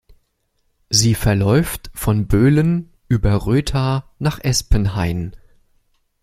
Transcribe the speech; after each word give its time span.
Sie 0.89 1.13
verläuft 1.13 1.91
von 1.93 2.25
Böhlen 2.27 2.91
über 3.07 3.45
Rötha 3.45 4.09
nach 4.17 4.39
Espenhain. 4.43 5.35